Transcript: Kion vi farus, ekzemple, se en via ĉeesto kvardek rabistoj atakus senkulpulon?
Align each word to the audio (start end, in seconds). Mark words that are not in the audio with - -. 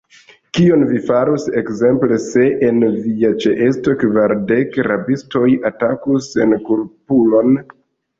Kion 0.57 0.83
vi 0.91 0.99
farus, 1.09 1.43
ekzemple, 1.59 2.15
se 2.23 2.45
en 2.69 2.79
via 2.85 3.31
ĉeesto 3.43 3.93
kvardek 4.05 4.79
rabistoj 4.87 5.45
atakus 5.71 6.31
senkulpulon? 6.39 7.53